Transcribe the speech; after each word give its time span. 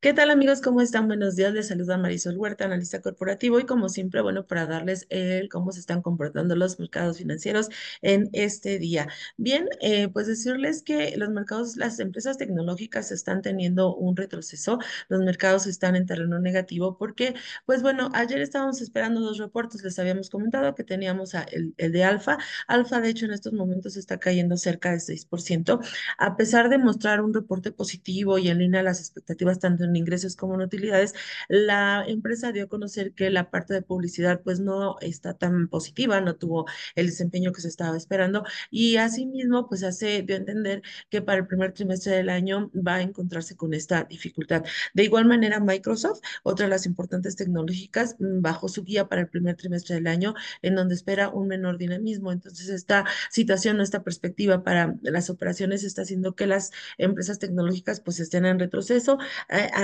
¿Qué 0.00 0.14
tal 0.14 0.30
amigos? 0.30 0.60
¿Cómo 0.60 0.80
están? 0.80 1.08
Buenos 1.08 1.34
días. 1.34 1.52
Les 1.52 1.66
saluda 1.66 1.98
Marisol 1.98 2.36
Huerta, 2.36 2.66
analista 2.66 3.00
corporativo 3.02 3.58
y 3.58 3.66
como 3.66 3.88
siempre, 3.88 4.22
bueno, 4.22 4.46
para 4.46 4.64
darles 4.64 5.08
el 5.10 5.48
cómo 5.48 5.72
se 5.72 5.80
están 5.80 6.02
comportando 6.02 6.54
los 6.54 6.78
mercados 6.78 7.18
financieros 7.18 7.68
en 8.00 8.30
este 8.32 8.78
día. 8.78 9.08
Bien, 9.36 9.68
eh, 9.80 10.06
pues 10.08 10.28
decirles 10.28 10.84
que 10.84 11.16
los 11.16 11.30
mercados, 11.30 11.76
las 11.76 11.98
empresas 11.98 12.38
tecnológicas 12.38 13.10
están 13.10 13.42
teniendo 13.42 13.92
un 13.96 14.14
retroceso, 14.16 14.78
los 15.08 15.20
mercados 15.22 15.66
están 15.66 15.96
en 15.96 16.06
terreno 16.06 16.38
negativo 16.38 16.96
porque, 16.96 17.34
pues 17.66 17.82
bueno, 17.82 18.08
ayer 18.14 18.40
estábamos 18.40 18.80
esperando 18.80 19.20
dos 19.20 19.38
reportes, 19.38 19.82
les 19.82 19.98
habíamos 19.98 20.30
comentado 20.30 20.76
que 20.76 20.84
teníamos 20.84 21.34
a 21.34 21.42
el, 21.42 21.74
el 21.76 21.90
de 21.90 22.04
Alfa. 22.04 22.38
Alfa, 22.68 23.00
de 23.00 23.08
hecho, 23.08 23.26
en 23.26 23.32
estos 23.32 23.52
momentos 23.52 23.96
está 23.96 24.18
cayendo 24.18 24.56
cerca 24.56 24.92
de 24.92 25.00
6%, 25.00 25.80
a 26.18 26.36
pesar 26.36 26.68
de 26.68 26.78
mostrar 26.78 27.20
un 27.20 27.34
reporte 27.34 27.72
positivo 27.72 28.38
y 28.38 28.48
en 28.48 28.58
línea 28.58 28.84
las 28.84 29.00
expectativas 29.00 29.58
tanto 29.58 29.87
en 29.87 29.87
ingresos 29.96 30.36
como 30.36 30.54
en 30.54 30.62
utilidades, 30.62 31.14
la 31.48 32.04
empresa 32.06 32.52
dio 32.52 32.64
a 32.64 32.68
conocer 32.68 33.12
que 33.14 33.30
la 33.30 33.50
parte 33.50 33.74
de 33.74 33.82
publicidad 33.82 34.40
pues 34.42 34.60
no 34.60 34.96
está 35.00 35.34
tan 35.34 35.68
positiva, 35.68 36.20
no 36.20 36.36
tuvo 36.36 36.66
el 36.94 37.06
desempeño 37.06 37.52
que 37.52 37.60
se 37.60 37.68
estaba 37.68 37.96
esperando 37.96 38.44
y 38.70 38.96
asimismo 38.96 39.68
pues 39.68 39.82
hace 39.84 40.22
dio 40.22 40.36
a 40.36 40.38
entender 40.38 40.82
que 41.10 41.22
para 41.22 41.38
el 41.38 41.46
primer 41.46 41.72
trimestre 41.72 42.16
del 42.16 42.28
año 42.28 42.70
va 42.74 42.96
a 42.96 43.02
encontrarse 43.02 43.56
con 43.56 43.74
esta 43.74 44.04
dificultad. 44.04 44.64
De 44.94 45.04
igual 45.04 45.26
manera, 45.26 45.60
Microsoft, 45.60 46.20
otra 46.42 46.66
de 46.66 46.70
las 46.70 46.86
importantes 46.86 47.36
tecnológicas, 47.36 48.16
mm, 48.18 48.40
bajó 48.42 48.68
su 48.68 48.84
guía 48.84 49.08
para 49.08 49.22
el 49.22 49.28
primer 49.28 49.56
trimestre 49.56 49.96
del 49.96 50.06
año 50.06 50.34
en 50.62 50.74
donde 50.74 50.94
espera 50.94 51.28
un 51.28 51.48
menor 51.48 51.78
dinamismo. 51.78 52.32
Entonces, 52.32 52.68
esta 52.68 53.04
situación, 53.30 53.80
esta 53.80 54.02
perspectiva 54.02 54.62
para 54.64 54.96
las 55.02 55.30
operaciones 55.30 55.84
está 55.84 56.02
haciendo 56.02 56.34
que 56.34 56.46
las 56.46 56.72
empresas 56.98 57.38
tecnológicas 57.38 58.00
pues 58.00 58.20
estén 58.20 58.44
en 58.46 58.58
retroceso. 58.58 59.18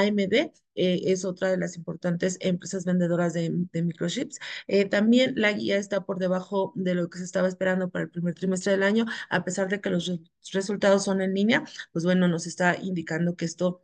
AMD 0.00 0.52
eh, 0.74 1.02
es 1.06 1.24
otra 1.24 1.50
de 1.50 1.58
las 1.58 1.76
importantes 1.76 2.38
empresas 2.40 2.84
vendedoras 2.84 3.32
de, 3.34 3.50
microchips. 3.50 4.38
Eh, 4.66 4.86
también 4.86 5.34
la 5.36 5.52
guía 5.52 5.76
está 5.76 6.04
por 6.04 6.18
debajo 6.18 6.72
de 6.76 6.94
lo 6.94 7.08
que 7.10 7.18
se 7.18 7.24
estaba 7.24 7.48
esperando 7.48 7.90
para 7.90 8.04
el 8.04 8.10
primer 8.10 8.34
trimestre 8.34 8.72
del 8.72 8.82
año, 8.82 9.06
a 9.30 9.44
pesar 9.44 9.68
de 9.68 9.80
que 9.80 9.90
los 9.90 10.06
re 10.06 10.18
resultados 10.52 11.04
son 11.04 11.22
en 11.22 11.34
línea, 11.34 11.64
pues 11.92 12.04
bueno, 12.04 12.28
nos 12.28 12.46
está 12.46 12.76
indicando 12.76 13.36
que 13.36 13.44
esto 13.44 13.82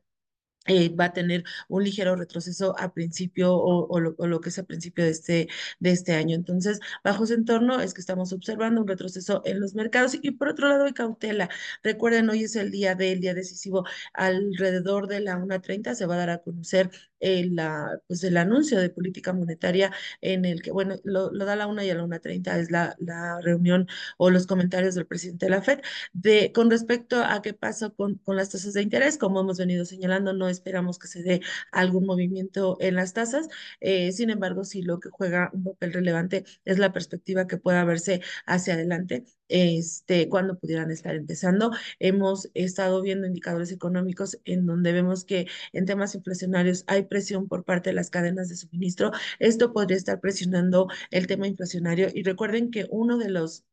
eh, 0.68 0.90
va 0.94 1.06
a 1.06 1.12
tener 1.12 1.44
un 1.68 1.82
ligero 1.84 2.14
retroceso 2.16 2.78
a 2.78 2.92
principio 2.92 3.54
o, 3.56 3.98
lo, 4.00 4.40
que 4.40 4.50
es 4.50 4.58
a 4.58 4.64
principio 4.64 5.04
de 5.04 5.10
este, 5.10 5.48
de 5.80 5.90
este 5.90 6.14
año. 6.14 6.36
Entonces, 6.36 6.80
bajo 7.04 7.24
ese 7.24 7.34
entorno 7.34 7.80
es 7.80 7.94
que 7.94 8.00
estamos 8.00 8.32
observando 8.32 8.80
un 8.82 8.88
retroceso 8.88 9.42
en 9.44 9.60
los 9.60 9.74
mercados 9.74 10.16
y 10.20 10.30
por 10.32 10.48
otro 10.48 10.68
lado 10.68 10.84
hay 10.84 10.92
cautela. 10.92 11.48
Recuerden, 11.82 12.28
hoy 12.30 12.44
es 12.44 12.56
el 12.56 12.70
día 12.70 12.94
del 12.94 13.20
día 13.20 13.34
decisivo. 13.34 13.84
Alrededor 14.14 15.08
de 15.08 15.20
la 15.20 15.36
1.30 15.38 15.94
se 15.94 16.06
va 16.06 16.14
a 16.14 16.18
dar 16.18 16.30
a 16.30 16.38
conocer 16.38 16.90
el, 17.20 17.56
la, 17.56 18.00
pues 18.06 18.22
el 18.24 18.36
anuncio 18.36 18.78
de 18.78 18.90
política 18.90 19.32
monetaria 19.32 19.92
en 20.20 20.44
el 20.44 20.62
que, 20.62 20.70
bueno, 20.70 20.96
lo, 21.04 21.30
da 21.30 21.56
la 21.56 21.66
1 21.66 21.82
y 21.82 21.90
a 21.90 21.94
la 21.94 22.04
1.30 22.04 22.58
es 22.58 22.70
la, 22.70 22.94
la 22.98 23.40
reunión 23.40 23.88
o 24.18 24.30
los 24.30 24.46
comentarios 24.46 24.94
del 24.94 25.06
presidente 25.06 25.46
de 25.46 25.50
la 25.50 25.62
FED. 25.62 25.80
De, 26.12 26.52
con 26.52 26.70
respecto 26.70 27.22
a 27.24 27.42
qué 27.42 27.54
pasa 27.54 27.90
con, 27.90 28.16
con 28.16 28.36
las 28.36 28.50
tasas 28.50 28.74
de 28.74 28.82
interés, 28.82 29.18
como 29.18 29.40
hemos 29.40 29.58
venido 29.58 29.84
señalando, 29.84 30.32
no 30.32 30.48
es 30.48 30.57
esperamos 30.58 30.98
que 30.98 31.08
se 31.08 31.22
dé 31.22 31.40
algún 31.72 32.04
movimiento 32.06 32.76
en 32.80 32.94
las 32.96 33.12
tasas. 33.12 33.48
Eh, 33.80 34.12
sin 34.12 34.30
embargo, 34.30 34.64
sí 34.64 34.82
lo 34.82 35.00
que 35.00 35.08
juega 35.10 35.50
un 35.52 35.64
papel 35.64 35.92
relevante 35.92 36.44
es 36.64 36.78
la 36.78 36.92
perspectiva 36.92 37.46
que 37.46 37.56
pueda 37.58 37.84
verse 37.84 38.20
hacia 38.46 38.74
adelante, 38.74 39.24
este, 39.48 40.28
cuando 40.28 40.58
pudieran 40.58 40.90
estar 40.90 41.14
empezando. 41.14 41.70
Hemos 41.98 42.50
estado 42.54 43.02
viendo 43.02 43.26
indicadores 43.26 43.72
económicos 43.72 44.38
en 44.44 44.66
donde 44.66 44.92
vemos 44.92 45.24
que 45.24 45.46
en 45.72 45.86
temas 45.86 46.14
inflacionarios 46.14 46.84
hay 46.86 47.04
presión 47.04 47.48
por 47.48 47.64
parte 47.64 47.90
de 47.90 47.94
las 47.94 48.10
cadenas 48.10 48.48
de 48.48 48.56
suministro. 48.56 49.12
Esto 49.38 49.72
podría 49.72 49.96
estar 49.96 50.20
presionando 50.20 50.88
el 51.10 51.26
tema 51.26 51.46
inflacionario 51.46 52.08
y 52.12 52.22
recuerden 52.22 52.70
que 52.70 52.86
uno 52.90 53.18
de 53.18 53.30
los 53.30 53.64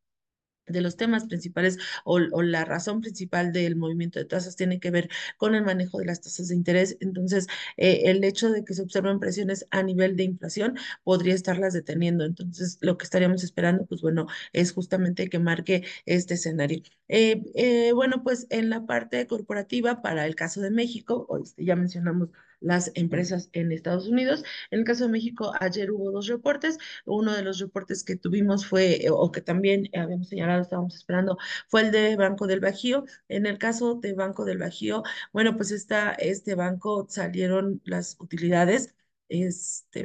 de 0.66 0.80
los 0.80 0.96
temas 0.96 1.26
principales 1.26 1.78
o, 2.04 2.18
la 2.20 2.64
razón 2.64 3.00
principal 3.00 3.52
del 3.52 3.76
movimiento 3.76 4.18
de 4.18 4.24
tasas 4.24 4.56
tiene 4.56 4.80
que 4.80 4.90
ver 4.90 5.08
con 5.36 5.54
el 5.54 5.64
manejo 5.64 5.98
de 5.98 6.06
las 6.06 6.20
tasas 6.20 6.48
de 6.48 6.54
interés. 6.54 6.96
Entonces, 7.00 7.46
eh, 7.76 8.02
el 8.06 8.22
hecho 8.24 8.50
de 8.50 8.64
que 8.64 8.74
se 8.74 8.82
observen 8.82 9.18
presiones 9.20 9.66
a 9.70 9.82
nivel 9.82 10.16
de 10.16 10.24
inflación 10.24 10.76
podría 11.04 11.34
estarlas 11.34 11.72
deteniendo. 11.72 12.24
Entonces, 12.24 12.78
lo 12.80 12.96
que 12.98 13.04
estaríamos 13.04 13.44
esperando, 13.44 13.86
pues 13.86 14.02
bueno, 14.02 14.26
es 14.52 14.72
justamente 14.72 15.28
que 15.28 15.38
marque 15.38 15.84
este 16.06 16.34
escenario. 16.34 16.82
Eh, 17.08 17.42
eh, 17.54 17.92
bueno, 17.92 18.22
pues 18.22 18.46
en 18.50 18.70
la 18.70 18.86
parte 18.86 19.26
corporativa, 19.26 20.02
para 20.02 20.26
el 20.26 20.34
caso 20.34 20.60
de 20.60 20.70
México, 20.70 21.26
este, 21.42 21.64
ya 21.64 21.76
mencionamos 21.76 22.30
las 22.60 22.90
empresas 22.94 23.48
en 23.52 23.72
Estados 23.72 24.08
Unidos. 24.08 24.44
En 24.70 24.80
el 24.80 24.84
caso 24.84 25.04
de 25.04 25.10
México, 25.10 25.52
ayer 25.60 25.90
hubo 25.90 26.10
dos 26.10 26.26
reportes. 26.26 26.78
Uno 27.04 27.32
de 27.34 27.42
los 27.42 27.58
reportes 27.58 28.04
que 28.04 28.16
tuvimos 28.16 28.66
fue, 28.66 29.06
o 29.10 29.30
que 29.32 29.40
también 29.40 29.88
habíamos 29.94 30.28
señalado, 30.28 30.62
estábamos 30.62 30.94
esperando, 30.94 31.38
fue 31.68 31.82
el 31.82 31.90
de 31.92 32.16
Banco 32.16 32.46
del 32.46 32.60
Bajío. 32.60 33.04
En 33.28 33.46
el 33.46 33.58
caso 33.58 33.94
de 33.96 34.14
Banco 34.14 34.44
del 34.44 34.58
Bajío, 34.58 35.02
bueno, 35.32 35.56
pues 35.56 35.70
esta, 35.70 36.12
este 36.12 36.54
banco 36.54 37.06
salieron 37.08 37.80
las 37.84 38.16
utilidades. 38.20 38.94
Este, 39.28 40.04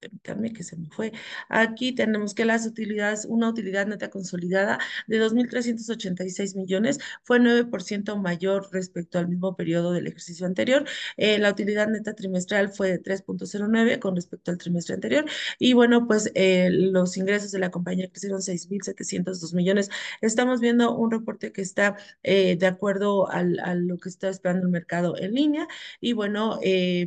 permítanme 0.00 0.52
que 0.52 0.64
se 0.64 0.76
me 0.76 0.88
fue. 0.90 1.12
Aquí 1.48 1.92
tenemos 1.92 2.34
que 2.34 2.44
las 2.44 2.66
utilidades, 2.66 3.26
una 3.26 3.48
utilidad 3.48 3.86
neta 3.86 4.10
consolidada 4.10 4.78
de 5.06 5.20
2.386 5.20 6.56
millones, 6.56 6.98
fue 7.22 7.38
9% 7.38 8.20
mayor 8.20 8.68
respecto 8.72 9.18
al 9.18 9.28
mismo 9.28 9.56
periodo 9.56 9.92
del 9.92 10.06
ejercicio 10.06 10.46
anterior. 10.46 10.84
Eh, 11.16 11.38
la 11.38 11.50
utilidad 11.50 11.88
neta 11.88 12.14
trimestral 12.14 12.70
fue 12.70 12.90
de 12.90 13.02
3.09 13.02 13.98
con 13.98 14.16
respecto 14.16 14.50
al 14.50 14.58
trimestre 14.58 14.94
anterior. 14.94 15.24
Y 15.58 15.74
bueno, 15.74 16.06
pues 16.06 16.30
eh, 16.34 16.70
los 16.70 17.16
ingresos 17.16 17.52
de 17.52 17.58
la 17.58 17.70
compañía 17.70 18.08
crecieron 18.08 18.40
6.702 18.40 19.54
millones. 19.54 19.90
Estamos 20.20 20.60
viendo 20.60 20.96
un 20.96 21.10
reporte 21.10 21.52
que 21.52 21.62
está 21.62 21.96
eh, 22.22 22.56
de 22.56 22.66
acuerdo 22.66 23.30
al, 23.30 23.58
a 23.60 23.74
lo 23.74 23.98
que 23.98 24.08
está 24.08 24.28
esperando 24.28 24.66
el 24.66 24.72
mercado 24.72 25.16
en 25.18 25.34
línea. 25.34 25.68
Y 26.00 26.12
bueno, 26.14 26.58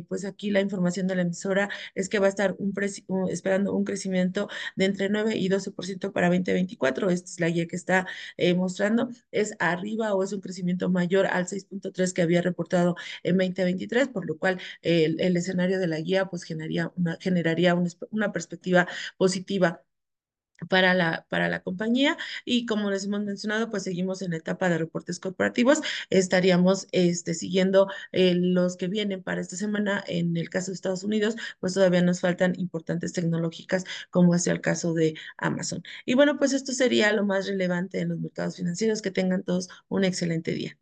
pues 0.08 0.24
aquí 0.24 0.50
la 0.50 0.60
información 0.60 1.06
de 1.06 1.16
la 1.16 1.22
emisora 1.22 1.68
es 1.94 2.08
que 2.08 2.18
va 2.18 2.26
a 2.26 2.28
estar 2.28 2.54
esperando 2.84 3.74
un 3.74 3.84
crecimiento 3.84 4.48
de 4.76 4.86
entre 4.86 5.08
9 5.08 5.36
y 5.36 5.48
12% 5.48 6.12
para 6.12 6.28
2024. 6.28 7.10
Esta 7.10 7.30
es 7.30 7.40
la 7.40 7.48
guía 7.48 7.66
que 7.66 7.76
está 7.76 8.06
eh, 8.36 8.54
mostrando. 8.54 9.08
Es 9.30 9.54
arriba 9.58 10.14
o 10.14 10.22
es 10.22 10.32
un 10.32 10.40
crecimiento 10.40 10.90
mayor 10.90 11.26
al 11.26 11.46
6.3 11.46 12.12
que 12.12 12.22
había 12.22 12.42
reportado 12.42 12.96
en 13.22 13.36
2023, 13.38 14.08
por 14.08 14.26
lo 14.26 14.38
cual 14.38 14.60
el, 14.82 15.36
escenario 15.36 15.78
de 15.78 15.86
la 15.88 16.00
guía 16.00 16.26
pues 16.26 16.44
generaría 16.44 16.92
una, 16.96 17.16
generaría 17.20 17.74
una 18.10 18.32
perspectiva 18.32 18.86
positiva 19.16 19.82
para 20.68 20.94
la, 20.94 21.26
para 21.28 21.48
la 21.48 21.60
compañía 21.62 22.16
y 22.44 22.66
como 22.66 22.90
les 22.90 23.04
hemos 23.04 23.22
mencionado, 23.24 23.70
pues 23.70 23.84
seguimos 23.84 24.22
en 24.22 24.30
la 24.32 24.36
etapa 24.38 24.68
de 24.68 24.78
reportes 24.78 25.20
corporativos, 25.20 25.80
estaríamos 26.10 26.86
este, 26.92 27.34
siguiendo 27.34 27.88
eh, 28.12 28.34
los 28.34 28.76
que 28.76 28.88
vienen 28.88 29.22
para 29.22 29.40
esta 29.40 29.56
semana, 29.56 30.02
en 30.06 30.36
el 30.36 30.50
caso 30.50 30.70
de 30.70 30.74
Estados 30.76 31.04
Unidos, 31.04 31.36
pues 31.60 31.74
todavía 31.74 32.02
nos 32.02 32.20
faltan 32.20 32.54
importantes 32.58 33.12
tecnológicas 33.12 33.84
como 34.10 34.34
es 34.34 34.46
el 34.46 34.60
caso 34.60 34.94
de 34.94 35.14
Amazon. 35.38 35.82
Y 36.04 36.14
bueno, 36.14 36.38
pues 36.38 36.52
esto 36.52 36.72
sería 36.72 37.12
lo 37.12 37.24
más 37.24 37.46
relevante 37.46 38.00
en 38.00 38.08
los 38.10 38.18
mercados 38.20 38.56
financieros, 38.56 39.02
que 39.02 39.10
tengan 39.10 39.42
todos 39.42 39.68
un 39.88 40.04
excelente 40.04 40.52
día. 40.52 40.78